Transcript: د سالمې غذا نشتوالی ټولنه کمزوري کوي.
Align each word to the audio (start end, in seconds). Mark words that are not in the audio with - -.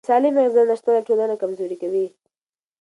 د 0.03 0.05
سالمې 0.09 0.41
غذا 0.45 0.63
نشتوالی 0.69 1.05
ټولنه 1.09 1.35
کمزوري 1.41 1.77
کوي. 1.81 2.05